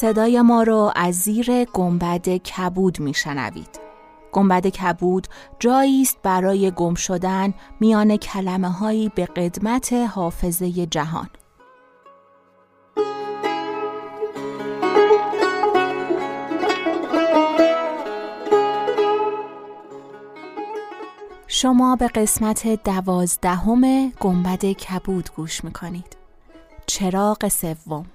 صدای 0.00 0.42
ما 0.42 0.62
رو 0.62 0.92
از 0.96 1.14
زیر 1.14 1.64
گنبد 1.64 2.28
کبود 2.28 3.00
میشنوید. 3.00 3.80
گنبد 4.32 4.66
کبود 4.66 5.26
جایی 5.58 6.02
است 6.02 6.18
برای 6.22 6.70
گم 6.70 6.94
شدن 6.94 7.54
میان 7.80 8.16
کلمه 8.16 8.68
هایی 8.68 9.08
به 9.14 9.26
قدمت 9.26 9.92
حافظه 9.92 10.86
جهان. 10.86 11.28
شما 21.46 21.96
به 21.96 22.08
قسمت 22.08 22.84
دوازدهم 22.84 24.10
گنبد 24.10 24.64
کبود 24.64 25.30
گوش 25.36 25.64
می‌کنید. 25.64 26.16
چراغ 26.86 27.48
سوم 27.48 28.06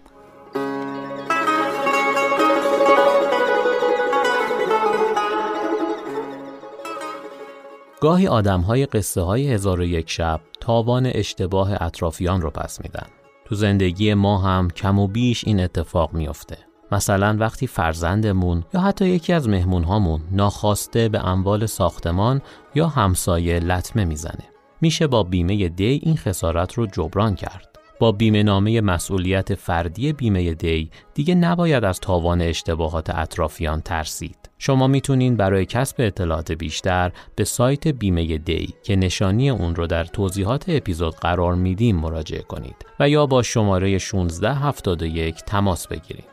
گاهی 8.04 8.28
آدم 8.28 8.62
های 8.62 8.86
قصه 8.86 9.22
های 9.22 9.54
هزار 9.54 9.80
و 9.80 9.84
یک 9.84 10.10
شب 10.10 10.42
تاوان 10.60 11.06
اشتباه 11.06 11.84
اطرافیان 11.84 12.42
رو 12.42 12.50
پس 12.50 12.82
میدن. 12.82 13.08
تو 13.46 13.56
زندگی 13.56 14.14
ما 14.14 14.38
هم 14.38 14.70
کم 14.70 15.00
و 15.00 15.08
بیش 15.08 15.48
این 15.48 15.60
اتفاق 15.60 16.14
میافته. 16.14 16.58
مثلا 16.92 17.38
وقتی 17.40 17.68
فرزندمون 17.68 18.64
یا 18.74 18.82
حتی 18.82 19.10
یکی 19.10 19.34
از 19.34 19.50
مهمونهامون 19.50 20.22
ناخواسته 20.32 21.10
به 21.10 21.28
اموال 21.28 21.66
ساختمان 21.66 22.42
یا 22.76 22.88
همسایه 22.88 23.60
لطمه 23.60 24.06
می‌زنه. 24.06 24.50
میشه 24.82 25.08
با 25.08 25.24
بیمه 25.24 25.70
دی 25.70 26.02
این 26.04 26.18
خسارت 26.18 26.74
رو 26.74 26.86
جبران 26.86 27.36
کرد. 27.36 27.73
با 28.04 28.12
بیمه 28.12 28.44
نامه 28.44 28.82
مسئولیت 28.82 29.56
فردی 29.56 30.14
بیمه 30.14 30.54
دی 30.54 30.90
دیگه 31.14 31.36
نباید 31.36 31.84
از 31.84 32.00
تاوان 32.00 32.42
اشتباهات 32.42 33.10
اطرافیان 33.10 33.82
ترسید. 33.82 34.50
شما 34.58 34.88
می‌تونین 34.88 35.38
برای 35.38 35.66
کسب 35.66 35.96
اطلاعات 36.00 36.52
بیشتر 36.52 37.12
به 37.36 37.44
سایت 37.44 37.88
بیمه 37.88 38.38
دی 38.38 38.74
که 38.84 38.96
نشانی 38.96 39.50
اون 39.50 39.76
رو 39.76 39.88
در 39.88 40.04
توضیحات 40.04 40.66
اپیزود 40.68 41.16
قرار 41.16 41.56
میدیم 41.56 41.96
مراجعه 41.96 42.42
کنید 42.42 42.76
و 43.00 43.10
یا 43.10 43.26
با 43.26 43.42
شماره 43.44 43.90
1671 43.90 45.36
تماس 45.36 45.88
بگیرید. 45.88 46.33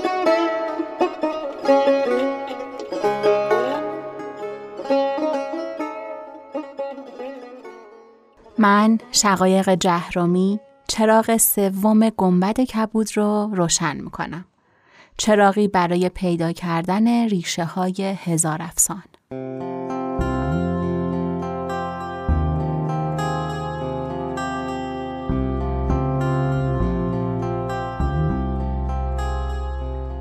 من 8.61 8.97
شقایق 9.11 9.69
جهرومی 9.69 10.59
چراغ 10.87 11.37
سوم 11.37 12.09
گنبد 12.09 12.59
کبود 12.61 13.17
رو 13.17 13.49
روشن 13.53 13.97
می‌کنم. 13.97 14.45
چراغی 15.17 15.67
برای 15.67 16.09
پیدا 16.09 16.51
کردن 16.51 17.27
ریشه 17.29 17.65
های 17.65 18.15
هزار 18.23 18.61
افسان. 18.61 19.03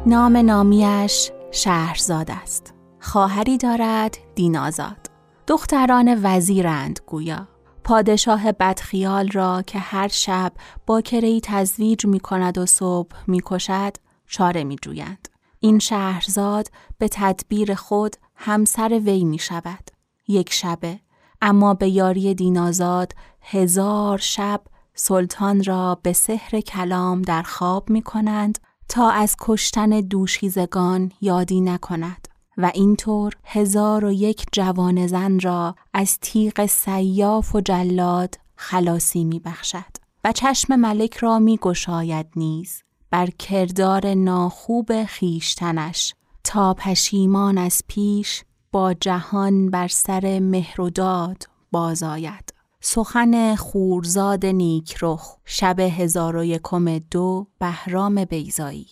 نام 0.07 0.37
نامیش 0.37 1.31
شهرزاد 1.51 2.31
است. 2.31 2.75
خواهری 3.01 3.59
دارد 3.59 4.19
دینازاد. 4.35 5.11
دختران 5.47 6.21
وزیرند 6.23 7.01
گویا. 7.07 7.50
پادشاه 7.91 8.53
بدخیال 8.53 9.29
را 9.29 9.63
که 9.67 9.79
هر 9.79 10.09
شب 10.09 10.53
با 10.87 11.01
کرهی 11.01 11.41
تزویج 11.45 12.07
می 12.07 12.21
کند 12.21 12.59
و 12.59 12.67
صبح 12.67 13.17
می 13.27 13.43
کشد 13.45 13.97
چاره 14.27 14.65
می 14.65 14.77
جویند. 14.83 15.29
این 15.61 15.79
شهرزاد 15.79 16.69
به 16.99 17.09
تدبیر 17.09 17.75
خود 17.75 18.17
همسر 18.35 19.01
وی 19.05 19.25
می 19.25 19.39
شود. 19.39 19.91
یک 20.29 20.53
شبه 20.53 21.01
اما 21.43 21.75
به 21.75 21.89
یاری 21.89 22.35
دینازاد 22.35 23.13
هزار 23.41 24.19
شب 24.19 24.61
سلطان 24.95 25.65
را 25.65 26.01
به 26.03 26.13
سحر 26.13 26.61
کلام 26.61 27.23
در 27.23 27.43
خواب 27.43 27.91
می 27.91 28.03
کنند 28.03 28.59
تا 28.89 29.11
از 29.11 29.37
کشتن 29.41 30.01
دوشیزگان 30.01 31.13
یادی 31.21 31.61
نکند. 31.61 32.29
و 32.57 32.71
اینطور 32.75 33.33
هزار 33.45 34.05
و 34.05 34.13
یک 34.13 34.47
جوان 34.53 35.07
زن 35.07 35.41
را 35.41 35.75
از 35.95 36.19
تیغ 36.19 36.67
سیاف 36.67 37.55
و 37.55 37.61
جلاد 37.61 38.35
خلاصی 38.57 39.25
می 39.25 39.39
بخشد 39.39 39.97
و 40.25 40.33
چشم 40.33 40.77
ملک 40.77 41.17
را 41.17 41.39
می 41.39 41.57
گشاید 41.57 42.27
نیز 42.37 42.83
بر 43.11 43.27
کردار 43.27 44.15
ناخوب 44.15 45.05
خیشتنش 45.05 46.15
تا 46.45 46.75
پشیمان 46.75 47.59
از 47.59 47.83
پیش 47.89 48.45
با 48.73 48.95
جهان 48.95 49.71
بر 49.71 49.89
سر 49.89 50.39
مهر 50.43 50.81
و 50.81 50.91
داد 50.91 51.43
بازآید 51.73 52.55
سخن 52.81 53.55
خورزاد 53.55 54.47
نیکرخ 54.47 55.37
شب 55.45 55.81
هزار 55.81 56.37
و 56.37 56.45
یکم 56.45 56.99
دو 56.99 57.47
بهرام 57.59 58.25
بیزایی 58.25 58.87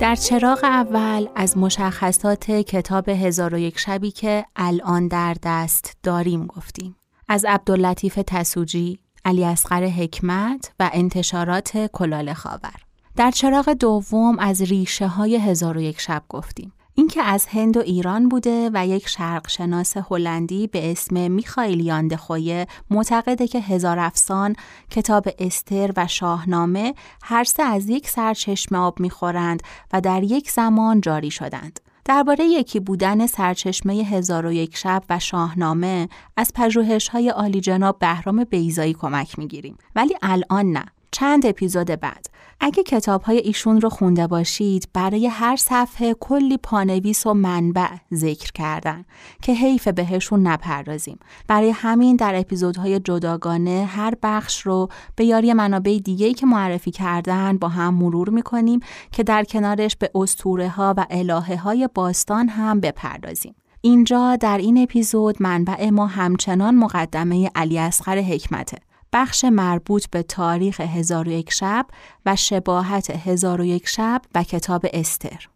در 0.00 0.14
چراغ 0.14 0.64
اول 0.64 1.26
از 1.34 1.58
مشخصات 1.58 2.50
کتاب 2.50 3.08
هزار 3.08 3.54
و 3.54 3.58
یک 3.58 3.78
شبی 3.78 4.10
که 4.10 4.44
الان 4.56 5.08
در 5.08 5.36
دست 5.42 5.96
داریم 6.02 6.46
گفتیم. 6.46 6.96
از 7.28 7.44
عبداللطیف 7.48 8.18
تسوجی، 8.26 8.98
علی 9.24 9.44
اصغر 9.44 9.84
حکمت 9.84 10.72
و 10.80 10.90
انتشارات 10.92 11.86
کلال 11.92 12.32
خاور. 12.32 12.74
در 13.16 13.30
چراغ 13.30 13.72
دوم 13.72 14.38
از 14.38 14.62
ریشه 14.62 15.06
های 15.06 15.36
هزار 15.36 15.76
و 15.76 15.80
یک 15.80 16.00
شب 16.00 16.22
گفتیم. 16.28 16.72
اینکه 16.98 17.22
از 17.22 17.46
هند 17.46 17.76
و 17.76 17.80
ایران 17.80 18.28
بوده 18.28 18.70
و 18.74 18.86
یک 18.86 19.08
شرق 19.08 19.48
شناس 19.48 19.96
هلندی 20.10 20.66
به 20.66 20.90
اسم 20.90 21.30
میخائیل 21.30 21.80
یاندخویه 21.80 22.66
معتقده 22.90 23.48
که 23.48 23.60
هزار 23.60 23.98
افسان 23.98 24.56
کتاب 24.90 25.28
استر 25.38 25.92
و 25.96 26.06
شاهنامه 26.06 26.94
هر 27.22 27.44
سه 27.44 27.62
از 27.62 27.88
یک 27.88 28.08
سرچشمه 28.08 28.78
آب 28.78 29.00
می‌خورند 29.00 29.62
و 29.92 30.00
در 30.00 30.22
یک 30.22 30.50
زمان 30.50 31.00
جاری 31.00 31.30
شدند. 31.30 31.80
درباره 32.04 32.44
یکی 32.44 32.80
بودن 32.80 33.26
سرچشمه 33.26 33.94
هزار 33.94 34.46
و 34.46 34.52
یک 34.52 34.76
شب 34.76 35.02
و 35.10 35.18
شاهنامه 35.18 36.08
از 36.36 36.52
پژوهش 36.54 37.08
های 37.08 37.28
عالی 37.28 37.60
جناب 37.60 37.98
بهرام 37.98 38.44
بیزایی 38.44 38.94
کمک 38.94 39.38
می‌گیریم 39.38 39.78
ولی 39.96 40.14
الان 40.22 40.66
نه 40.72 40.84
چند 41.10 41.46
اپیزود 41.46 41.86
بعد. 41.86 42.26
اگه 42.60 42.82
کتاب 42.82 43.22
های 43.22 43.38
ایشون 43.38 43.80
رو 43.80 43.88
خونده 43.88 44.26
باشید 44.26 44.88
برای 44.92 45.26
هر 45.26 45.56
صفحه 45.56 46.14
کلی 46.14 46.56
پانویس 46.56 47.26
و 47.26 47.34
منبع 47.34 47.88
ذکر 48.14 48.52
کردن 48.52 49.04
که 49.42 49.52
حیف 49.52 49.88
بهشون 49.88 50.46
نپردازیم. 50.46 51.18
برای 51.48 51.70
همین 51.70 52.16
در 52.16 52.34
اپیزودهای 52.34 53.00
جداگانه 53.00 53.84
هر 53.90 54.14
بخش 54.22 54.60
رو 54.60 54.88
به 55.16 55.24
یاری 55.24 55.52
منابع 55.52 55.98
دیگه‌ای 56.04 56.34
که 56.34 56.46
معرفی 56.46 56.90
کردن 56.90 57.58
با 57.58 57.68
هم 57.68 57.94
مرور 57.94 58.30
می‌کنیم 58.30 58.80
که 59.12 59.22
در 59.22 59.44
کنارش 59.44 59.96
به 59.96 60.10
استوره 60.14 60.68
ها 60.68 60.94
و 60.96 61.06
الهه 61.10 61.56
های 61.56 61.88
باستان 61.94 62.48
هم 62.48 62.80
بپردازیم. 62.80 63.54
اینجا 63.80 64.36
در 64.36 64.58
این 64.58 64.78
اپیزود 64.78 65.42
منبع 65.42 65.90
ما 65.90 66.06
همچنان 66.06 66.74
مقدمه 66.74 67.50
علی 67.54 67.78
اصغر 67.78 68.18
حکمته. 68.18 68.78
بخش 69.12 69.44
مربوط 69.44 70.06
به 70.10 70.22
تاریخ 70.22 70.80
هزار 70.80 71.28
و 71.28 71.32
یک 71.32 71.52
شب 71.52 71.86
و 72.26 72.36
شباهت 72.36 73.10
هزار 73.10 73.60
و 73.60 73.64
یک 73.64 73.88
شب 73.88 74.22
و 74.34 74.42
کتاب 74.42 74.86
استر. 74.92 75.48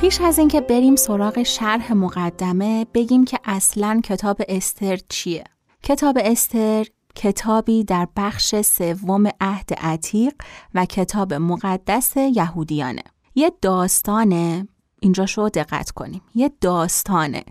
پیش 0.00 0.20
از 0.20 0.38
اینکه 0.38 0.60
بریم 0.60 0.96
سراغ 0.96 1.42
شرح 1.42 1.92
مقدمه 1.92 2.86
بگیم 2.94 3.24
که 3.24 3.38
اصلا 3.44 4.00
کتاب 4.04 4.36
استر 4.48 4.98
چیه؟ 5.08 5.44
کتاب 5.82 6.18
استر 6.20 6.86
کتابی 7.18 7.84
در 7.84 8.08
بخش 8.16 8.60
سوم 8.60 9.26
عهد 9.40 9.74
عتیق 9.80 10.34
و 10.74 10.84
کتاب 10.84 11.34
مقدس 11.34 12.16
یهودیانه. 12.16 13.02
یه 13.34 13.52
داستانه. 13.62 14.68
اینجا 15.00 15.26
شو 15.26 15.48
دقت 15.48 15.90
کنیم. 15.90 16.20
یه 16.34 16.50
داستانه. 16.60 17.44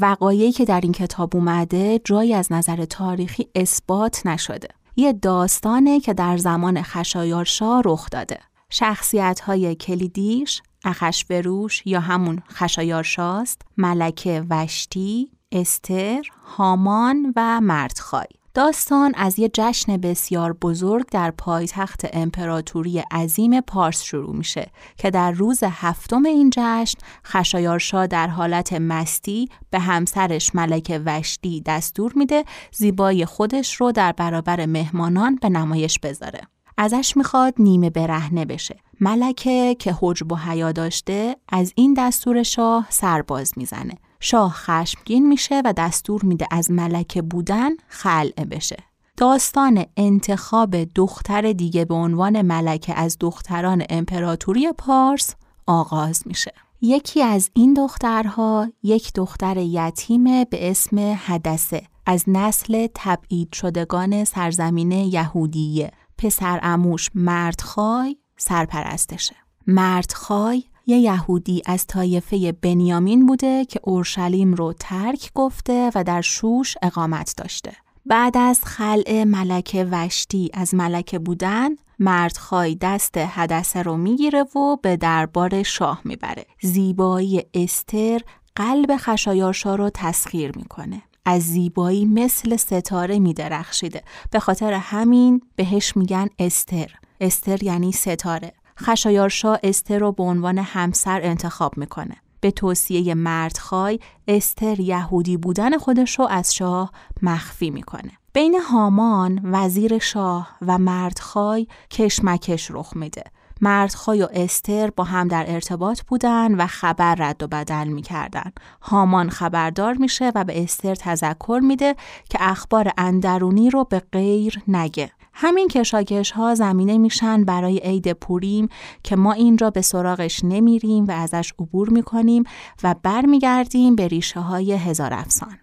وقایعی 0.00 0.52
که 0.52 0.64
در 0.64 0.80
این 0.80 0.92
کتاب 0.92 1.36
اومده 1.36 2.00
جایی 2.04 2.34
از 2.34 2.52
نظر 2.52 2.84
تاریخی 2.84 3.48
اثبات 3.54 4.26
نشده. 4.26 4.68
یه 4.96 5.12
داستانه 5.12 6.00
که 6.00 6.14
در 6.14 6.36
زمان 6.36 6.82
خشایارشا 6.82 7.80
رخ 7.84 8.10
داده. 8.10 8.38
شخصیت 8.70 9.40
های 9.40 9.74
کلیدیش 9.74 10.62
اخشبروش 10.84 11.82
یا 11.86 12.00
همون 12.00 12.42
خشایارشاست 12.50 13.62
ملکه 13.76 14.44
وشتی 14.50 15.30
استر 15.52 16.22
هامان 16.56 17.32
و 17.36 17.60
مردخای. 17.60 18.37
داستان 18.58 19.14
از 19.16 19.38
یه 19.38 19.50
جشن 19.54 19.96
بسیار 19.96 20.52
بزرگ 20.52 21.06
در 21.10 21.30
پایتخت 21.30 22.06
امپراتوری 22.12 22.98
عظیم 22.98 23.60
پارس 23.60 24.02
شروع 24.02 24.36
میشه 24.36 24.70
که 24.96 25.10
در 25.10 25.30
روز 25.30 25.60
هفتم 25.64 26.24
این 26.24 26.50
جشن 26.50 26.98
خشایارشا 27.26 28.06
در 28.06 28.26
حالت 28.26 28.72
مستی 28.72 29.48
به 29.70 29.78
همسرش 29.78 30.54
ملک 30.54 31.02
وشتی 31.06 31.62
دستور 31.66 32.12
میده 32.16 32.44
زیبایی 32.72 33.24
خودش 33.24 33.74
رو 33.74 33.92
در 33.92 34.12
برابر 34.12 34.66
مهمانان 34.66 35.34
به 35.34 35.48
نمایش 35.48 35.98
بذاره. 35.98 36.40
ازش 36.76 37.16
می‌خواد 37.16 37.54
نیمه 37.58 37.90
برهنه 37.90 38.44
بشه. 38.44 38.76
ملکه 39.00 39.76
که 39.78 39.96
حجب 40.00 40.32
و 40.32 40.36
حیا 40.36 40.72
داشته 40.72 41.36
از 41.48 41.72
این 41.76 41.94
دستور 41.94 42.42
شاه 42.42 42.86
سرباز 42.90 43.52
می‌زنه. 43.56 43.94
شاه 44.20 44.52
خشمگین 44.52 45.28
میشه 45.28 45.62
و 45.64 45.72
دستور 45.76 46.24
میده 46.24 46.46
از 46.50 46.70
ملکه 46.70 47.22
بودن 47.22 47.70
خلعه 47.88 48.44
بشه. 48.44 48.76
داستان 49.16 49.84
انتخاب 49.96 50.84
دختر 50.84 51.52
دیگه 51.52 51.84
به 51.84 51.94
عنوان 51.94 52.42
ملکه 52.42 52.94
از 52.94 53.16
دختران 53.20 53.84
امپراتوری 53.90 54.72
پارس 54.72 55.34
آغاز 55.66 56.22
میشه. 56.26 56.52
یکی 56.80 57.22
از 57.22 57.50
این 57.54 57.74
دخترها 57.74 58.68
یک 58.82 59.12
دختر 59.14 59.56
یتیم 59.56 60.24
به 60.24 60.70
اسم 60.70 60.98
حدسه 60.98 61.82
از 62.06 62.24
نسل 62.26 62.86
تبعید 62.94 63.52
شدگان 63.52 64.24
سرزمین 64.24 64.92
یهودیه 64.92 65.90
پسر 66.18 66.60
اموش 66.62 67.10
مردخای 67.14 68.16
سرپرستشه 68.36 69.36
مردخای 69.66 70.64
یه 70.88 70.98
یهودی 70.98 71.62
از 71.66 71.86
طایفه 71.86 72.52
بنیامین 72.52 73.26
بوده 73.26 73.64
که 73.64 73.80
اورشلیم 73.82 74.54
رو 74.54 74.72
ترک 74.80 75.30
گفته 75.34 75.90
و 75.94 76.04
در 76.04 76.20
شوش 76.20 76.74
اقامت 76.82 77.34
داشته. 77.36 77.72
بعد 78.06 78.36
از 78.36 78.60
خلع 78.64 79.24
ملکه 79.24 79.88
وشتی 79.90 80.50
از 80.54 80.74
ملکه 80.74 81.18
بودن 81.18 81.68
مردخای 81.98 82.74
دست 82.74 83.18
حدسه 83.18 83.82
رو 83.82 83.96
می‌گیره 83.96 84.42
و 84.42 84.76
به 84.82 84.96
دربار 84.96 85.62
شاه 85.62 86.00
می‌بره. 86.04 86.46
زیبایی 86.62 87.42
استر 87.54 88.20
قلب 88.56 88.96
خشایارشا 88.96 89.74
رو 89.74 89.90
تسخیر 89.94 90.52
می‌کنه. 90.56 91.02
از 91.24 91.42
زیبایی 91.42 92.04
مثل 92.04 92.56
ستاره 92.56 93.18
میدرخشیده. 93.18 94.02
به 94.30 94.40
خاطر 94.40 94.72
همین 94.72 95.40
بهش 95.56 95.96
میگن 95.96 96.28
استر. 96.38 96.90
استر 97.20 97.62
یعنی 97.64 97.92
ستاره. 97.92 98.52
خشایارشا 98.78 99.58
استر 99.62 99.98
رو 99.98 100.12
به 100.12 100.22
عنوان 100.22 100.58
همسر 100.58 101.20
انتخاب 101.22 101.78
می‌کنه. 101.78 102.16
به 102.40 102.50
توصیه 102.50 103.14
مردخای 103.14 104.00
استر 104.28 104.80
یهودی 104.80 105.36
بودن 105.36 105.78
خودش 105.78 106.18
رو 106.18 106.26
از 106.26 106.54
شاه 106.54 106.92
مخفی 107.22 107.70
می‌کنه. 107.70 108.12
بین 108.32 108.54
هامان 108.54 109.40
وزیر 109.44 109.98
شاه 109.98 110.48
و 110.66 110.78
مردخای 110.78 111.66
کشمکش 111.90 112.70
رخ 112.70 112.96
میده. 112.96 113.24
مردخای 113.60 114.22
و 114.22 114.28
استر 114.32 114.90
با 114.90 115.04
هم 115.04 115.28
در 115.28 115.44
ارتباط 115.48 116.02
بودن 116.02 116.54
و 116.54 116.66
خبر 116.66 117.14
رد 117.14 117.42
و 117.42 117.46
بدل 117.46 117.88
می‌کردن. 117.88 118.52
هامان 118.82 119.30
خبردار 119.30 119.94
میشه 119.94 120.32
و 120.34 120.44
به 120.44 120.62
استر 120.62 120.94
تذکر 120.94 121.60
میده 121.62 121.96
که 122.30 122.38
اخبار 122.40 122.92
اندرونی 122.98 123.70
رو 123.70 123.84
به 123.84 124.02
غیر 124.12 124.62
نگه. 124.68 125.10
همین 125.40 125.68
کشاکش 125.68 126.30
ها 126.30 126.54
زمینه 126.54 126.98
میشن 126.98 127.44
برای 127.44 127.78
عید 127.78 128.12
پوریم 128.12 128.68
که 129.02 129.16
ما 129.16 129.32
اینجا 129.32 129.70
به 129.70 129.80
سراغش 129.80 130.44
نمیریم 130.44 131.04
و 131.04 131.10
ازش 131.10 131.52
عبور 131.58 131.90
می‌کنیم 131.90 132.44
و 132.82 132.94
برمیگردیم 133.02 133.96
به 133.96 134.08
ریشه 134.08 134.40
های 134.40 134.72
هزار 134.72 135.14
افسان. 135.14 135.58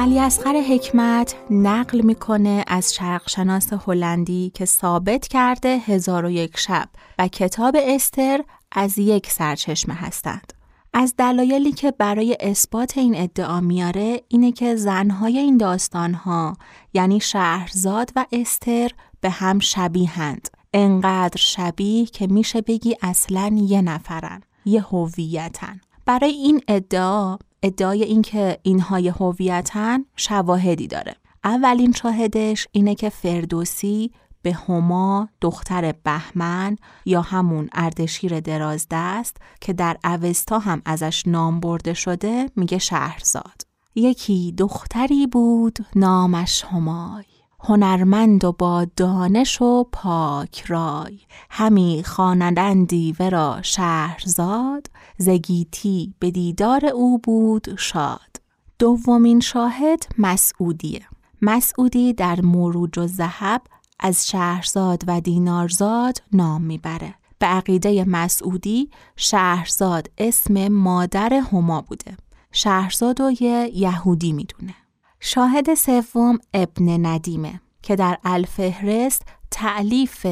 علی 0.00 0.18
اصغر 0.18 0.60
حکمت 0.60 1.34
نقل 1.50 2.00
می‌کنه 2.00 2.64
از 2.66 2.94
شرقشناس 2.94 3.72
هلندی 3.72 4.50
که 4.54 4.64
ثابت 4.64 5.28
کرده 5.28 5.68
هزار 5.68 6.24
و 6.24 6.30
یک 6.30 6.56
شب 6.56 6.88
و 7.18 7.28
کتاب 7.28 7.76
استر 7.78 8.40
از 8.72 8.98
یک 8.98 9.30
سرچشمه 9.30 9.94
هستند. 9.94 10.52
از 10.94 11.14
دلایلی 11.18 11.72
که 11.72 11.90
برای 11.90 12.36
اثبات 12.40 12.98
این 12.98 13.14
ادعا 13.16 13.60
میاره 13.60 14.20
اینه 14.28 14.52
که 14.52 14.76
زنهای 14.76 15.38
این 15.38 15.56
داستانها 15.56 16.56
یعنی 16.94 17.20
شهرزاد 17.20 18.10
و 18.16 18.26
استر 18.32 18.90
به 19.20 19.30
هم 19.30 19.58
شبیهند. 19.58 20.48
انقدر 20.74 21.40
شبیه 21.40 22.06
که 22.06 22.26
میشه 22.26 22.60
بگی 22.60 22.96
اصلا 23.02 23.56
یه 23.56 23.82
نفرن. 23.82 24.42
یه 24.64 24.82
هویتن. 24.82 25.80
برای 26.06 26.32
این 26.32 26.60
ادعا 26.68 27.38
ادعای 27.62 28.02
اینکه 28.02 28.58
اینها 28.62 28.96
هویتن 28.96 30.04
شواهدی 30.16 30.86
داره. 30.86 31.16
اولین 31.44 31.92
شاهدش 31.92 32.66
اینه 32.72 32.94
که 32.94 33.08
فردوسی 33.08 34.12
به 34.42 34.52
هما 34.52 35.28
دختر 35.40 35.92
بهمن 36.04 36.76
یا 37.04 37.20
همون 37.20 37.68
اردشیر 37.72 38.40
درازدست 38.40 39.36
که 39.60 39.72
در 39.72 39.96
اوستا 40.04 40.58
هم 40.58 40.82
ازش 40.84 41.22
نام 41.26 41.60
برده 41.60 41.94
شده 41.94 42.50
میگه 42.56 42.78
شهرزاد. 42.78 43.62
یکی 43.94 44.54
دختری 44.58 45.26
بود 45.26 45.78
نامش 45.96 46.64
همای. 46.64 47.24
هنرمند 47.62 48.44
و 48.44 48.52
با 48.52 48.86
دانش 48.96 49.62
و 49.62 49.86
پاک 49.92 50.64
رای. 50.66 51.18
همی 51.50 52.02
خوانندندی 52.06 53.16
ورا 53.20 53.58
شهرزاد 53.62 54.86
زگیتی 55.18 56.14
به 56.18 56.30
دیدار 56.30 56.86
او 56.86 57.18
بود 57.18 57.76
شاد. 57.78 58.40
دومین 58.78 59.40
شاهد 59.40 60.06
مسعودیه. 60.18 61.02
مسعودی 61.42 62.12
در 62.12 62.40
مروج 62.40 62.98
و 62.98 63.06
زهب 63.06 63.62
از 64.00 64.28
شهرزاد 64.28 65.02
و 65.06 65.20
دینارزاد 65.20 66.22
نام 66.32 66.62
می‌بره. 66.62 67.14
به 67.38 67.46
عقیده 67.46 68.04
مسعودی 68.04 68.90
شهرزاد 69.16 70.10
اسم 70.18 70.68
مادر 70.68 71.34
هما 71.34 71.80
بوده. 71.80 72.16
شهرزاد 72.52 73.20
و 73.20 73.30
یه 73.40 73.70
یهودی 73.74 74.32
می‌دونه. 74.32 74.74
شاهد 75.20 75.74
سوم 75.74 76.38
ابن 76.54 77.06
ندیمه 77.06 77.60
که 77.82 77.96
در 77.96 78.18
الفهرست 78.24 79.22
تعلیف 79.50 80.26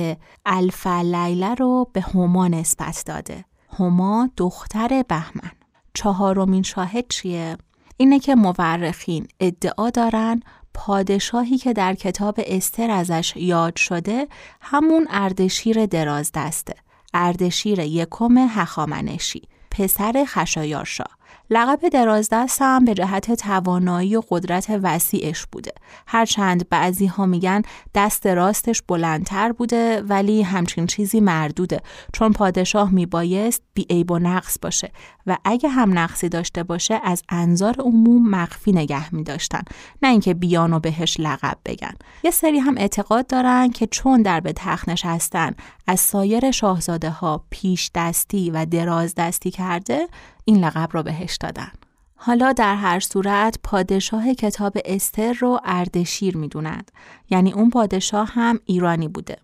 الف 0.46 0.86
لیله 0.86 1.54
رو 1.54 1.90
به 1.92 2.00
هما 2.00 2.48
نسبت 2.48 3.02
داده. 3.06 3.44
هما 3.78 4.30
دختر 4.36 5.04
بهمن. 5.08 5.50
چهارمین 5.94 6.62
شاهد 6.62 7.04
چیه؟ 7.08 7.56
اینه 7.96 8.18
که 8.18 8.34
مورخین 8.34 9.28
ادعا 9.40 9.90
دارن 9.90 10.40
پادشاهی 10.74 11.58
که 11.58 11.72
در 11.72 11.94
کتاب 11.94 12.34
استر 12.46 12.90
ازش 12.90 13.32
یاد 13.36 13.76
شده 13.76 14.28
همون 14.60 15.06
اردشیر 15.10 15.86
درازدسته 15.86 16.74
اردشیر 17.14 17.78
یکم 17.78 18.38
هخامنشی 18.38 19.42
پسر 19.70 20.24
خشایارشا. 20.26 21.17
لقب 21.50 21.88
درازدست 21.88 22.62
هم 22.62 22.84
به 22.84 22.94
جهت 22.94 23.32
توانایی 23.32 24.16
و 24.16 24.22
قدرت 24.28 24.80
وسیعش 24.82 25.46
بوده. 25.52 25.72
هرچند 26.06 26.68
بعضی 26.68 27.06
ها 27.06 27.26
میگن 27.26 27.62
دست 27.94 28.26
راستش 28.26 28.82
بلندتر 28.82 29.52
بوده 29.52 30.02
ولی 30.02 30.42
همچین 30.42 30.86
چیزی 30.86 31.20
مردوده. 31.20 31.80
چون 32.12 32.32
پادشاه 32.32 32.90
میبایست 32.90 33.62
بیعیب 33.74 34.10
و 34.10 34.18
نقص 34.18 34.58
باشه 34.62 34.92
و 35.26 35.36
اگه 35.44 35.68
هم 35.68 35.98
نقصی 35.98 36.28
داشته 36.28 36.62
باشه 36.62 37.00
از 37.04 37.22
انظار 37.28 37.74
عموم 37.78 38.30
مخفی 38.30 38.72
نگه 38.72 39.14
می 39.14 39.24
داشتن 39.24 39.62
نه 40.02 40.08
اینکه 40.08 40.34
بیان 40.34 40.72
و 40.72 40.80
بهش 40.80 41.16
لقب 41.20 41.58
بگن. 41.64 41.94
یه 42.22 42.30
سری 42.30 42.58
هم 42.58 42.78
اعتقاد 42.78 43.26
دارن 43.26 43.70
که 43.70 43.86
چون 43.86 44.22
در 44.22 44.40
به 44.40 44.52
تخت 44.52 44.88
نشستن 44.88 45.54
از 45.90 46.00
سایر 46.00 46.50
شاهزاده 46.50 47.10
ها 47.10 47.44
پیش 47.50 47.90
دستی 47.94 48.50
و 48.50 48.64
دراز 48.64 49.14
دستی 49.14 49.50
کرده 49.50 50.08
این 50.44 50.64
لقب 50.64 50.88
را 50.92 51.02
بهش 51.02 51.36
دادن. 51.36 51.70
حالا 52.16 52.52
در 52.52 52.74
هر 52.74 53.00
صورت 53.00 53.58
پادشاه 53.62 54.34
کتاب 54.34 54.72
استر 54.84 55.32
رو 55.32 55.60
اردشیر 55.64 56.36
می‌دونند. 56.36 56.90
یعنی 57.30 57.52
اون 57.52 57.70
پادشاه 57.70 58.28
هم 58.32 58.60
ایرانی 58.64 59.08
بوده. 59.08 59.36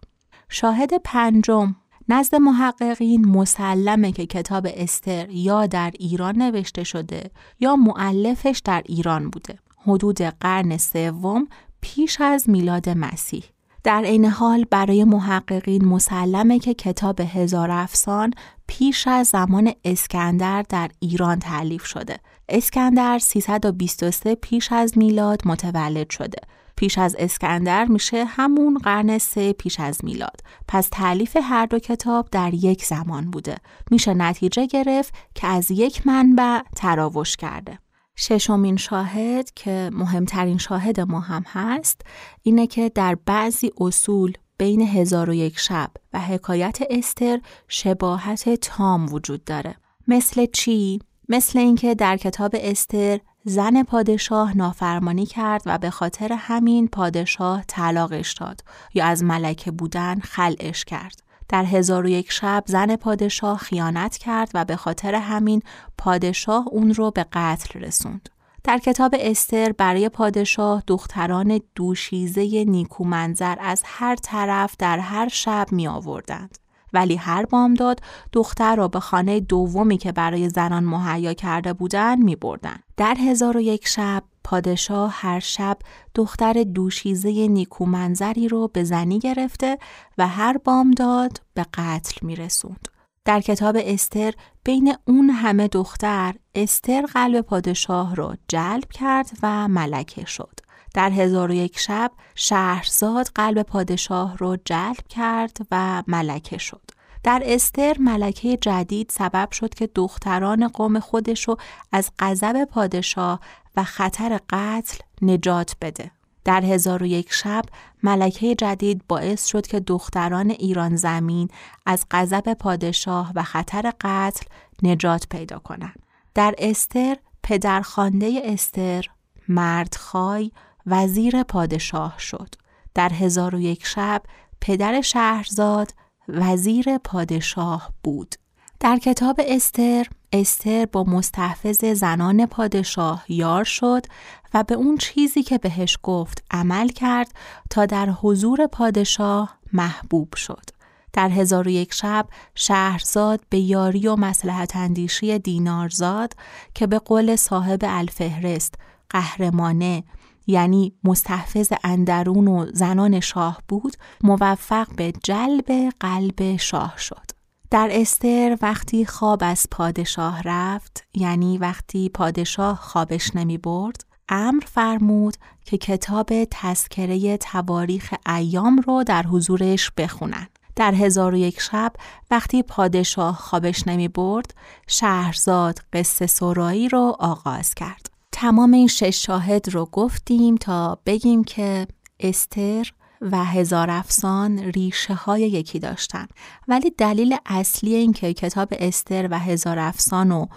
شاهد 0.49 0.91
پنجم 1.05 1.75
نزد 2.09 2.35
محققین 2.35 3.29
مسلمه 3.29 4.13
که 4.13 4.27
کتاب 4.27 4.67
استر 4.71 5.31
یا 5.31 5.67
در 5.67 5.93
ایران 5.99 6.37
نوشته 6.37 6.85
شده 6.85 7.31
یا 7.61 7.77
معلفش 7.77 8.63
در 8.65 8.83
ایران 8.87 9.31
بوده. 9.31 9.59
حدود 9.87 10.21
قرن 10.21 10.77
سوم 10.77 11.49
پیش 11.81 12.21
از 12.21 12.51
میلاد 12.51 12.89
مسیح. 12.89 13.54
در 13.85 14.05
عین 14.05 14.25
حال 14.25 14.65
برای 14.71 15.05
محققین 15.05 15.85
مسلمه 15.85 16.59
که 16.59 16.75
کتاب 16.75 17.21
هزار 17.21 17.71
افسان 17.71 18.33
پیش 18.67 19.09
از 19.09 19.27
زمان 19.27 19.73
اسکندر 19.85 20.63
در 20.63 20.91
ایران 21.01 21.39
تعلیف 21.39 21.85
شده. 21.85 22.17
اسکندر 22.49 23.19
323 23.19 24.35
پیش 24.35 24.73
از 24.73 24.99
میلاد 24.99 25.43
متولد 25.45 26.11
شده. 26.11 26.39
پیش 26.77 26.99
از 26.99 27.17
اسکندر 27.19 27.85
میشه 27.85 28.25
همون 28.25 28.79
قرن 28.79 29.19
سه 29.19 29.53
پیش 29.53 29.81
از 29.81 30.05
میلاد. 30.05 30.41
پس 30.69 30.89
تعلیف 30.93 31.37
هر 31.43 31.67
دو 31.67 31.79
کتاب 31.79 32.29
در 32.31 32.55
یک 32.55 32.85
زمان 32.85 33.31
بوده. 33.31 33.57
میشه 33.91 34.15
نتیجه 34.15 34.67
گرفت 34.67 35.15
که 35.35 35.47
از 35.47 35.71
یک 35.71 36.07
منبع 36.07 36.61
تراوش 36.77 37.37
کرده. 37.37 37.79
ششمین 38.17 38.77
شاهد 38.77 39.51
که 39.51 39.91
مهمترین 39.93 40.59
شاهد 40.59 41.01
ما 41.01 41.21
هم 41.21 41.45
هست 41.47 42.01
اینه 42.43 42.67
که 42.67 42.89
در 42.89 43.15
بعضی 43.27 43.71
اصول 43.81 44.33
بین 44.59 44.81
هزار 44.81 45.31
و 45.31 45.35
یک 45.35 45.59
شب 45.59 45.91
و 46.13 46.21
حکایت 46.21 46.79
استر 46.91 47.41
شباهت 47.69 48.49
تام 48.55 49.13
وجود 49.13 49.45
داره 49.45 49.77
مثل 50.09 50.47
چی؟ 50.47 51.01
مثل 51.29 51.59
اینکه 51.59 51.95
در 51.95 52.17
کتاب 52.17 52.57
استر 52.59 53.21
زن 53.45 53.83
پادشاه 53.83 54.57
نافرمانی 54.57 55.27
کرد 55.27 55.63
و 55.67 55.79
به 55.79 55.91
خاطر 55.91 56.33
همین 56.33 56.89
پادشاه 56.89 57.65
طلاقش 57.69 58.33
داد 58.33 58.61
یا 58.95 59.05
از 59.07 59.25
ملکه 59.25 59.71
بودن 59.71 60.21
خلعش 60.21 60.85
کرد. 60.85 61.23
در 61.55 61.65
هزار 61.65 62.07
و 62.07 62.09
یک 62.09 62.33
شب 62.33 62.65
زن 62.67 62.97
پادشاه 62.97 63.59
خیانت 63.59 64.17
کرد 64.17 64.51
و 64.55 64.65
به 64.65 64.77
خاطر 64.77 65.15
همین 65.15 65.63
پادشاه 65.99 66.69
اون 66.69 66.95
رو 66.95 67.11
به 67.11 67.27
قتل 67.33 67.81
رسوند. 67.81 68.29
در 68.65 68.79
کتاب 68.79 69.15
استر 69.19 69.73
برای 69.73 70.09
پادشاه 70.09 70.83
دختران 70.87 71.61
دوشیزه 71.75 72.65
نیکومنظر 72.65 73.57
از 73.61 73.83
هر 73.85 74.17
طرف 74.17 74.77
در 74.79 74.99
هر 74.99 75.29
شب 75.29 75.67
می 75.71 75.89
آوردند. 75.89 76.59
ولی 76.93 77.17
هر 77.17 77.47
بامداد 77.47 78.01
دختر 78.33 78.77
را 78.77 78.89
به 78.89 79.01
خانه 79.01 79.41
دومی 79.41 79.99
که 79.99 80.13
برای 80.13 80.49
زنان 80.49 80.85
مهیا 80.85 81.33
کرده 81.33 81.73
بودند 81.73 82.25
می 82.25 82.37
بردن. 82.37 82.79
در 82.97 83.17
هزار 83.19 83.57
و 83.57 83.61
یک 83.61 83.89
شب 83.89 84.23
پادشاه 84.45 85.13
هر 85.15 85.41
شب 85.41 85.79
دختر 86.15 86.53
دوشیزه 86.63 87.49
نیکومنظری 87.49 88.49
رو 88.49 88.69
به 88.69 88.85
زنی 88.85 89.19
گرفته 89.19 89.79
و 90.19 90.29
هر 90.29 90.59
بامداد 90.59 91.43
به 91.55 91.67
قتل 91.75 92.27
می 92.27 92.37
رسوند. 92.37 92.89
در 93.25 93.41
کتاب 93.41 93.77
استر 93.79 94.35
بین 94.65 94.95
اون 95.07 95.31
همه 95.31 95.69
دختر 95.69 96.35
استر 96.55 97.03
قلب 97.03 97.41
پادشاه 97.41 98.17
را 98.17 98.37
جلب 98.49 98.93
کرد 98.93 99.31
و 99.43 99.69
ملکه 99.69 100.27
شد. 100.27 100.61
در 100.95 101.11
هزار 101.11 101.51
و 101.51 101.55
یک 101.55 101.79
شب 101.79 102.11
شهرزاد 102.35 103.31
قلب 103.35 103.63
پادشاه 103.63 104.37
را 104.37 104.57
جلب 104.65 105.09
کرد 105.09 105.57
و 105.71 106.03
ملکه 106.07 106.59
شد. 106.59 106.91
در 107.25 107.43
استر 107.47 107.97
ملکه 108.01 108.57
جدید 108.57 109.11
سبب 109.11 109.51
شد 109.53 109.75
که 109.75 109.91
دختران 109.95 110.69
قوم 110.69 111.01
خودشو 111.01 111.57
از 111.93 112.11
غضب 112.19 112.65
پادشاه 112.65 113.41
و 113.77 113.85
خطر 113.85 114.41
قتل 114.51 114.99
نجات 115.23 115.77
بده. 115.81 116.11
در 116.45 116.65
هزار 116.65 117.03
و 117.03 117.07
یک 117.07 117.33
شب 117.33 117.63
ملکه 118.03 118.55
جدید 118.55 119.03
باعث 119.09 119.47
شد 119.47 119.67
که 119.67 119.81
دختران 119.81 120.51
ایران 120.51 120.97
زمین 120.97 121.49
از 121.87 122.07
غضب 122.11 122.55
پادشاه 122.55 123.33
و 123.35 123.43
خطر 123.43 123.93
قتل 124.01 124.47
نجات 124.83 125.27
پیدا 125.31 125.59
کنند. 125.59 126.03
در 126.35 126.55
استر 126.59 127.17
پدرخوانده 127.43 128.41
استر 128.45 129.05
مردخای 129.49 130.51
وزیر 130.87 131.43
پادشاه 131.43 132.19
شد. 132.19 132.55
در 132.95 133.13
هزار 133.13 133.55
و 133.55 133.61
یک 133.61 133.87
شب 133.87 134.23
پدر 134.61 135.01
شهرزاد 135.01 135.95
وزیر 136.29 136.99
پادشاه 136.99 137.91
بود. 138.03 138.35
در 138.81 138.99
کتاب 138.99 139.41
استر 139.49 140.07
استر 140.33 140.87
با 140.87 141.05
مستحفظ 141.05 141.85
زنان 141.85 142.47
پادشاه 142.47 143.25
یار 143.29 143.65
شد 143.65 144.07
و 144.55 144.63
به 144.63 144.75
اون 144.75 144.97
چیزی 144.97 145.43
که 145.43 145.59
بهش 145.59 145.99
گفت 146.03 146.45
عمل 146.51 146.89
کرد 146.89 147.33
تا 147.71 147.87
در 147.87 148.11
حضور 148.11 148.67
پادشاه 148.67 149.59
محبوب 149.73 150.37
شد. 150.37 150.65
در 151.13 151.29
هزار 151.29 151.69
و 151.69 151.71
یک 151.71 151.95
شب 151.95 152.27
شهرزاد 152.55 153.41
به 153.51 153.59
یاری 153.59 154.09
و 154.09 154.17
مسلحت 154.17 154.77
اندیشی 154.77 155.39
دینارزاد 155.39 156.33
که 156.75 156.87
به 156.87 156.99
قول 156.99 157.37
صاحب 157.37 157.81
الفهرست 157.83 158.75
قهرمانه 159.11 160.05
یعنی 160.47 160.95
مستحفظ 161.05 161.73
اندرون 161.85 162.49
و 162.49 162.67
زنان 162.73 163.21
شاه 163.21 163.63
بود 163.69 163.97
موفق 164.23 164.89
به 164.97 165.13
جلب 165.23 165.93
قلب 166.01 166.57
شاه 166.57 166.95
شد. 166.99 167.31
در 167.71 167.89
استر 167.93 168.59
وقتی 168.63 169.07
خواب 169.07 169.39
از 169.43 169.67
پادشاه 169.71 170.43
رفت 170.43 171.05
یعنی 171.15 171.59
وقتی 171.59 172.09
پادشاه 172.09 172.77
خوابش 172.77 173.37
نمی 173.37 173.59
برد 173.59 174.05
امر 174.29 174.63
فرمود 174.67 175.37
که 175.65 175.79
کتاب 175.79 176.45
تذکره 176.51 177.37
تواریخ 177.37 178.15
ایام 178.27 178.79
رو 178.79 179.05
در 179.05 179.23
حضورش 179.23 179.91
بخونن. 179.97 180.49
در 180.77 180.95
هزار 180.95 181.35
و 181.35 181.37
یک 181.37 181.61
شب 181.61 181.93
وقتی 182.31 182.63
پادشاه 182.63 183.37
خوابش 183.37 183.89
نمی 183.89 184.09
برد 184.09 184.55
شهرزاد 184.87 185.79
قصه 185.93 186.27
سرایی 186.27 186.89
رو 186.89 187.17
آغاز 187.19 187.75
کرد. 187.75 188.14
تمام 188.37 188.73
این 188.73 188.87
شش 188.87 189.27
شاهد 189.27 189.69
رو 189.69 189.89
گفتیم 189.93 190.57
تا 190.57 190.99
بگیم 191.07 191.45
که 191.45 191.87
استر 192.21 192.93
و 193.21 193.45
هزار 193.45 193.91
افسان 193.91 194.59
ریشه 194.59 195.15
های 195.15 195.41
یکی 195.41 195.79
داشتن. 195.79 196.27
ولی 196.69 196.91
دلیل 196.99 197.37
اصلی 197.47 197.95
این 197.95 198.13
که 198.13 198.35
کتاب 198.35 198.69
استر 198.73 199.29
و 199.31 199.39
هزار 199.39 199.79
افسان 199.79 200.31
رو 200.31 200.49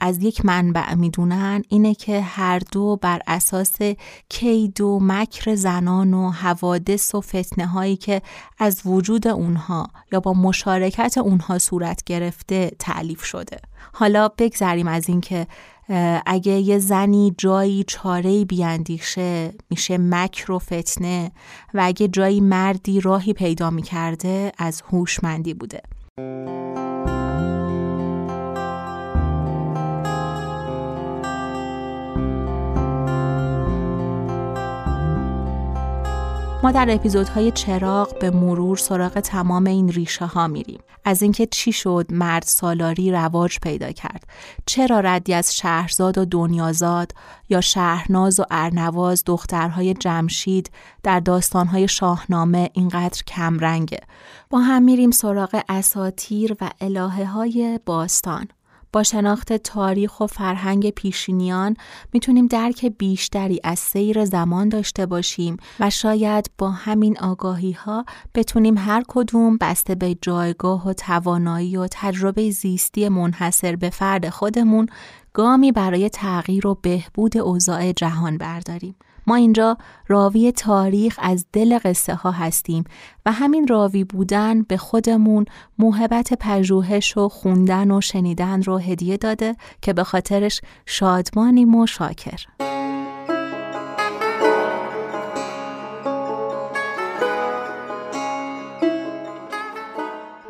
از 0.00 0.22
یک 0.22 0.44
منبع 0.44 0.94
می‌دونن 0.94 1.62
اینه 1.68 1.94
که 1.94 2.20
هر 2.20 2.58
دو 2.58 2.98
بر 3.02 3.20
اساس 3.26 3.76
کید 4.28 4.80
و 4.80 4.98
مکر 5.02 5.54
زنان 5.54 6.14
و 6.14 6.30
حوادث 6.30 7.14
و 7.14 7.20
فتنه 7.20 7.66
هایی 7.66 7.96
که 7.96 8.22
از 8.58 8.82
وجود 8.84 9.28
اونها 9.28 9.86
یا 10.12 10.20
با 10.20 10.32
مشارکت 10.32 11.18
اونها 11.18 11.58
صورت 11.58 12.04
گرفته 12.04 12.70
تعلیف 12.78 13.24
شده. 13.24 13.56
حالا 13.92 14.28
بگذریم 14.28 14.88
از 14.88 15.08
اینکه 15.08 15.46
اگه 16.26 16.52
یه 16.52 16.78
زنی 16.78 17.34
جایی 17.38 17.84
چاره 17.86 18.44
بیاندیشه 18.44 19.54
میشه 19.70 19.98
مکر 19.98 20.52
و 20.52 20.58
فتنه. 20.58 21.32
و 21.74 21.80
اگه 21.84 22.08
جایی 22.08 22.40
مردی 22.40 23.00
راهی 23.00 23.32
پیدا 23.32 23.70
می‌کرده 23.70 24.52
از 24.58 24.82
هوشمندی 24.82 25.54
بوده. 25.54 25.82
ما 36.62 36.72
در 36.72 36.86
اپیزودهای 36.90 37.50
چراغ 37.50 38.18
به 38.18 38.30
مرور 38.30 38.76
سراغ 38.76 39.20
تمام 39.20 39.66
این 39.66 39.88
ریشه 39.88 40.26
ها 40.26 40.48
میریم. 40.48 40.80
از 41.04 41.22
اینکه 41.22 41.46
چی 41.46 41.72
شد 41.72 42.06
مرد 42.10 42.42
سالاری 42.42 43.12
رواج 43.12 43.58
پیدا 43.62 43.92
کرد. 43.92 44.26
چرا 44.66 45.00
ردی 45.00 45.34
از 45.34 45.56
شهرزاد 45.56 46.18
و 46.18 46.24
دنیازاد 46.24 47.12
یا 47.48 47.60
شهرناز 47.60 48.40
و 48.40 48.44
ارنواز 48.50 49.22
دخترهای 49.26 49.94
جمشید 49.94 50.70
در 51.02 51.20
داستانهای 51.20 51.88
شاهنامه 51.88 52.70
اینقدر 52.72 53.22
کمرنگه؟ 53.26 54.00
با 54.50 54.58
هم 54.58 54.82
میریم 54.82 55.10
سراغ 55.10 55.62
اساتیر 55.68 56.56
و 56.60 56.70
الهه 56.80 57.24
های 57.24 57.80
باستان. 57.86 58.48
با 58.92 59.02
شناخت 59.02 59.52
تاریخ 59.52 60.20
و 60.20 60.26
فرهنگ 60.26 60.90
پیشینیان 60.90 61.76
می‌تونیم 62.12 62.46
درک 62.46 62.86
بیشتری 62.86 63.60
از 63.64 63.78
سیر 63.78 64.24
زمان 64.24 64.68
داشته 64.68 65.06
باشیم 65.06 65.56
و 65.80 65.90
شاید 65.90 66.50
با 66.58 66.70
همین 66.70 67.18
آگاهی 67.18 67.72
ها 67.72 68.04
بتونیم 68.34 68.78
هر 68.78 69.02
کدوم 69.08 69.56
بسته 69.56 69.94
به 69.94 70.16
جایگاه 70.22 70.88
و 70.88 70.92
توانایی 70.92 71.76
و 71.76 71.88
تجربه 71.90 72.50
زیستی 72.50 73.08
منحصر 73.08 73.76
به 73.76 73.90
فرد 73.90 74.28
خودمون 74.28 74.86
گامی 75.34 75.72
برای 75.72 76.08
تغییر 76.08 76.66
و 76.66 76.78
بهبود 76.82 77.36
اوضاع 77.36 77.92
جهان 77.92 78.38
برداریم. 78.38 78.94
ما 79.26 79.36
اینجا 79.36 79.76
راوی 80.08 80.52
تاریخ 80.52 81.18
از 81.22 81.46
دل 81.52 81.78
قصه 81.84 82.14
ها 82.14 82.30
هستیم 82.30 82.84
و 83.26 83.32
همین 83.32 83.68
راوی 83.68 84.04
بودن 84.04 84.62
به 84.62 84.76
خودمون 84.76 85.44
موهبت 85.78 86.34
پژوهش 86.40 87.16
و 87.16 87.28
خوندن 87.28 87.90
و 87.90 88.00
شنیدن 88.00 88.62
رو 88.62 88.78
هدیه 88.78 89.16
داده 89.16 89.56
که 89.82 89.92
به 89.92 90.04
خاطرش 90.04 90.60
شادمانیم 90.86 91.74
و 91.74 91.86
شاکر. 91.86 92.46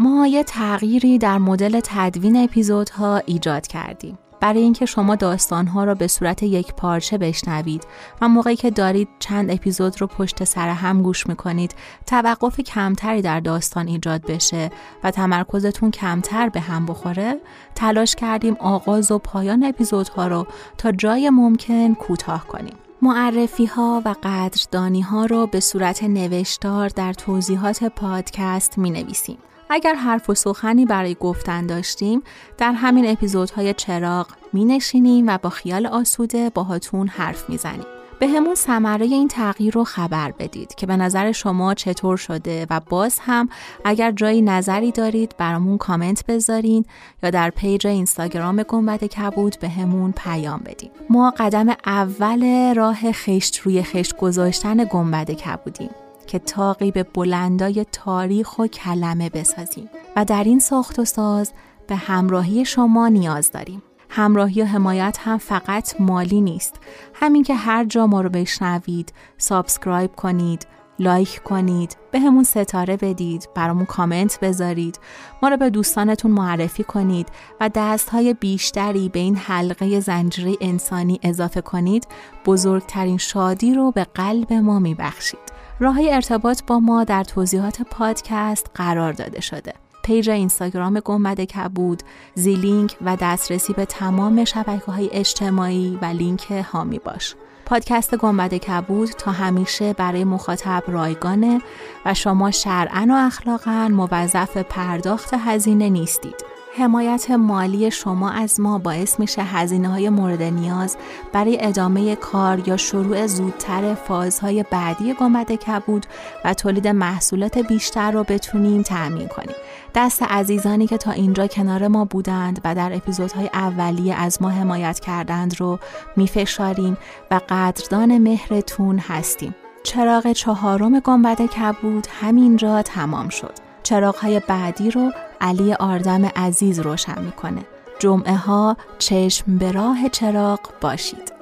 ما 0.00 0.26
یه 0.26 0.44
تغییری 0.44 1.18
در 1.18 1.38
مدل 1.38 1.80
تدوین 1.84 2.36
اپیزودها 2.36 3.16
ایجاد 3.16 3.66
کردیم. 3.66 4.18
برای 4.42 4.62
اینکه 4.62 4.86
شما 4.86 5.16
داستانها 5.16 5.84
را 5.84 5.94
به 5.94 6.06
صورت 6.06 6.42
یک 6.42 6.74
پارچه 6.74 7.18
بشنوید 7.18 7.86
و 8.20 8.28
موقعی 8.28 8.56
که 8.56 8.70
دارید 8.70 9.08
چند 9.18 9.50
اپیزود 9.50 10.00
رو 10.00 10.06
پشت 10.06 10.44
سر 10.44 10.68
هم 10.68 11.02
گوش 11.02 11.26
می‌کنید 11.26 11.74
توقف 12.06 12.60
کمتری 12.60 13.22
در 13.22 13.40
داستان 13.40 13.88
ایجاد 13.88 14.22
بشه 14.26 14.70
و 15.04 15.10
تمرکزتون 15.10 15.90
کمتر 15.90 16.48
به 16.48 16.60
هم 16.60 16.86
بخوره 16.86 17.40
تلاش 17.74 18.14
کردیم 18.14 18.56
آغاز 18.60 19.10
و 19.10 19.18
پایان 19.18 19.64
اپیزودها 19.64 20.26
رو 20.26 20.46
تا 20.78 20.92
جای 20.92 21.30
ممکن 21.30 21.94
کوتاه 21.94 22.46
کنیم 22.46 22.74
معرفی 23.02 23.66
ها 23.66 24.02
و 24.04 24.14
قدردانی 24.22 25.00
ها 25.00 25.26
رو 25.26 25.46
به 25.46 25.60
صورت 25.60 26.04
نوشتار 26.04 26.88
در 26.88 27.12
توضیحات 27.12 27.84
پادکست 27.84 28.78
می 28.78 28.90
نویسیم. 28.90 29.38
اگر 29.72 29.94
حرف 29.94 30.30
و 30.30 30.34
سخنی 30.34 30.86
برای 30.86 31.16
گفتن 31.20 31.66
داشتیم 31.66 32.22
در 32.58 32.72
همین 32.72 33.10
اپیزودهای 33.10 33.74
چراغ 33.74 34.26
می 34.52 34.64
نشینیم 34.64 35.26
و 35.28 35.38
با 35.38 35.50
خیال 35.50 35.86
آسوده 35.86 36.50
باهاتون 36.50 37.08
حرف 37.08 37.50
می 37.50 37.56
زنیم. 37.58 37.86
به 38.18 38.28
همون 38.28 38.54
سمره 38.54 39.06
این 39.06 39.28
تغییر 39.28 39.74
رو 39.74 39.84
خبر 39.84 40.32
بدید 40.38 40.74
که 40.74 40.86
به 40.86 40.96
نظر 40.96 41.32
شما 41.32 41.74
چطور 41.74 42.16
شده 42.16 42.66
و 42.70 42.80
باز 42.80 43.18
هم 43.22 43.48
اگر 43.84 44.10
جایی 44.10 44.42
نظری 44.42 44.92
دارید 44.92 45.34
برامون 45.38 45.78
کامنت 45.78 46.26
بذارین 46.26 46.84
یا 47.22 47.30
در 47.30 47.50
پیج 47.50 47.86
اینستاگرام 47.86 48.62
گنبد 48.62 49.04
کبود 49.04 49.56
به 49.60 49.68
همون 49.68 50.12
پیام 50.12 50.60
بدین 50.66 50.90
ما 51.10 51.34
قدم 51.36 51.66
اول 51.86 52.74
راه 52.74 53.12
خشت 53.12 53.58
روی 53.58 53.82
خشت 53.82 54.16
گذاشتن 54.16 54.84
گنبد 54.84 55.30
کبودیم 55.30 55.90
که 56.26 56.38
تاقی 56.38 56.90
به 56.90 57.02
بلندای 57.02 57.86
تاریخ 57.92 58.58
و 58.58 58.66
کلمه 58.66 59.30
بسازیم 59.30 59.90
و 60.16 60.24
در 60.24 60.44
این 60.44 60.58
ساخت 60.58 60.98
و 60.98 61.04
ساز 61.04 61.52
به 61.86 61.96
همراهی 61.96 62.64
شما 62.64 63.08
نیاز 63.08 63.50
داریم. 63.50 63.82
همراهی 64.08 64.62
و 64.62 64.64
حمایت 64.64 65.18
هم 65.20 65.38
فقط 65.38 66.00
مالی 66.00 66.40
نیست. 66.40 66.74
همین 67.14 67.42
که 67.42 67.54
هر 67.54 67.84
جا 67.84 68.06
ما 68.06 68.20
رو 68.20 68.28
بشنوید، 68.28 69.12
subscribe 69.38 70.12
کنید، 70.16 70.66
like 70.98 71.42
کنید، 71.42 71.96
بهمون 72.10 72.44
ستاره 72.44 72.96
بدید، 72.96 73.48
برامون 73.54 73.84
کامنت 73.84 74.40
بذارید، 74.40 75.00
ما 75.42 75.48
رو 75.48 75.56
به 75.56 75.70
دوستانتون 75.70 76.30
معرفی 76.30 76.84
کنید 76.84 77.28
و 77.60 77.70
دستهای 77.74 78.34
بیشتری 78.34 79.08
به 79.08 79.18
این 79.18 79.36
حلقه 79.36 80.00
زنجیره 80.00 80.56
انسانی 80.60 81.20
اضافه 81.22 81.60
کنید، 81.60 82.06
بزرگترین 82.46 83.18
شادی 83.18 83.74
رو 83.74 83.90
به 83.90 84.06
قلب 84.14 84.52
ما 84.52 84.78
میبخشید. 84.78 85.52
راه 85.82 85.98
ارتباط 86.02 86.62
با 86.66 86.80
ما 86.80 87.04
در 87.04 87.24
توضیحات 87.24 87.82
پادکست 87.82 88.70
قرار 88.74 89.12
داده 89.12 89.40
شده. 89.40 89.72
page 90.04 90.30
اینستاگرام 90.30 91.00
گنبد 91.00 91.40
کبود، 91.40 92.02
زیلینک 92.34 92.96
و 93.00 93.16
دسترسی 93.20 93.72
به 93.72 93.84
تمام 93.84 94.44
شبکه 94.44 94.92
های 94.92 95.10
اجتماعی 95.12 95.98
و 96.02 96.04
لینک 96.04 96.50
حامی 96.50 96.98
باش. 96.98 97.34
پادکست 97.66 98.16
گنبد 98.16 98.54
کبود 98.54 99.08
تا 99.08 99.30
همیشه 99.30 99.92
برای 99.92 100.24
مخاطب 100.24 100.82
رایگانه 100.86 101.60
و 102.06 102.14
شما 102.14 102.50
شرعا 102.50 103.06
و 103.10 103.26
اخلاقا 103.26 103.88
موظف 103.92 104.56
پرداخت 104.56 105.34
هزینه 105.34 105.88
نیستید. 105.88 106.51
حمایت 106.76 107.30
مالی 107.30 107.90
شما 107.90 108.30
از 108.30 108.60
ما 108.60 108.78
باعث 108.78 109.20
میشه 109.20 109.42
هزینه 109.42 109.88
های 109.88 110.08
مورد 110.08 110.42
نیاز 110.42 110.96
برای 111.32 111.58
ادامه 111.60 112.16
کار 112.16 112.68
یا 112.68 112.76
شروع 112.76 113.26
زودتر 113.26 113.94
فازهای 113.94 114.64
بعدی 114.70 115.14
گامد 115.14 115.52
کبود 115.52 116.06
و 116.44 116.54
تولید 116.54 116.88
محصولات 116.88 117.58
بیشتر 117.58 118.10
رو 118.10 118.24
بتونیم 118.24 118.82
تأمین 118.82 119.28
کنیم. 119.28 119.56
دست 119.94 120.22
عزیزانی 120.22 120.86
که 120.86 120.96
تا 120.96 121.10
اینجا 121.10 121.46
کنار 121.46 121.88
ما 121.88 122.04
بودند 122.04 122.60
و 122.64 122.74
در 122.74 122.92
اپیزودهای 122.96 123.50
اولیه 123.54 124.14
از 124.14 124.42
ما 124.42 124.48
حمایت 124.48 125.00
کردند 125.00 125.60
رو 125.60 125.78
میفشاریم 126.16 126.96
و 127.30 127.40
قدردان 127.48 128.18
مهرتون 128.18 128.98
هستیم. 128.98 129.54
چراغ 129.84 130.32
چهارم 130.32 131.00
گنبد 131.00 131.42
کبود 131.42 132.06
همینجا 132.20 132.82
تمام 132.82 133.28
شد. 133.28 133.54
چراغهای 133.82 134.40
بعدی 134.48 134.90
رو 134.90 135.12
علی 135.42 135.74
آردم 135.74 136.24
عزیز 136.24 136.80
روشن 136.80 137.22
می‌کنه. 137.24 137.62
جمعه 137.98 138.36
ها 138.36 138.76
چشم 138.98 139.58
به 139.58 139.72
راه 139.72 140.08
چراغ 140.08 140.60
باشید. 140.80 141.32